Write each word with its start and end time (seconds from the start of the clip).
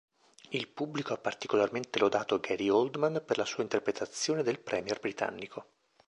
Il 0.49 0.67
pubblico 0.67 1.13
ha 1.13 1.17
particolarmente 1.19 1.99
lodato 1.99 2.39
Gary 2.39 2.69
Oldman 2.69 3.21
per 3.23 3.37
la 3.37 3.45
sua 3.45 3.61
interpretazione 3.61 4.41
del 4.41 4.59
premier 4.59 4.99
britannico. 4.99 5.67